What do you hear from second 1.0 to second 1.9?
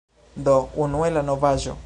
la novaĵo